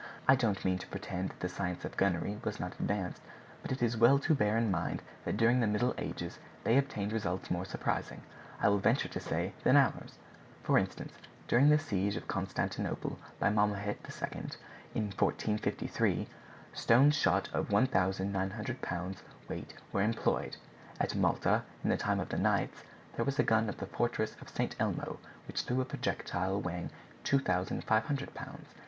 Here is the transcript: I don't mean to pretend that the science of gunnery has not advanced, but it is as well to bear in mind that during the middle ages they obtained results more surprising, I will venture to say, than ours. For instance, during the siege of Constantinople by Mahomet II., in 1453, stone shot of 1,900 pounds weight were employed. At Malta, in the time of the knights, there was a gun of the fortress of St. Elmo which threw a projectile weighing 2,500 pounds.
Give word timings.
I 0.27 0.35
don't 0.35 0.65
mean 0.65 0.79
to 0.79 0.87
pretend 0.87 1.29
that 1.29 1.41
the 1.41 1.47
science 1.47 1.85
of 1.85 1.95
gunnery 1.95 2.39
has 2.43 2.59
not 2.59 2.73
advanced, 2.79 3.21
but 3.61 3.71
it 3.71 3.83
is 3.83 3.93
as 3.93 3.99
well 4.01 4.17
to 4.17 4.33
bear 4.33 4.57
in 4.57 4.71
mind 4.71 5.03
that 5.25 5.37
during 5.37 5.59
the 5.59 5.67
middle 5.67 5.93
ages 5.99 6.39
they 6.63 6.75
obtained 6.79 7.13
results 7.13 7.51
more 7.51 7.65
surprising, 7.65 8.23
I 8.59 8.69
will 8.69 8.79
venture 8.79 9.09
to 9.09 9.19
say, 9.19 9.53
than 9.61 9.77
ours. 9.77 10.17
For 10.63 10.79
instance, 10.79 11.13
during 11.47 11.69
the 11.69 11.77
siege 11.77 12.15
of 12.15 12.27
Constantinople 12.27 13.19
by 13.39 13.51
Mahomet 13.51 13.99
II., 14.03 14.49
in 14.95 15.03
1453, 15.11 16.27
stone 16.73 17.11
shot 17.11 17.49
of 17.53 17.69
1,900 17.69 18.81
pounds 18.81 19.21
weight 19.47 19.75
were 19.91 20.01
employed. 20.01 20.57
At 20.99 21.13
Malta, 21.13 21.61
in 21.83 21.91
the 21.91 21.95
time 21.97 22.19
of 22.19 22.29
the 22.29 22.39
knights, 22.39 22.81
there 23.15 23.23
was 23.25 23.37
a 23.37 23.43
gun 23.43 23.69
of 23.69 23.77
the 23.77 23.85
fortress 23.85 24.35
of 24.41 24.49
St. 24.49 24.75
Elmo 24.79 25.19
which 25.45 25.61
threw 25.61 25.79
a 25.79 25.85
projectile 25.85 26.59
weighing 26.59 26.89
2,500 27.23 28.33
pounds. 28.33 28.65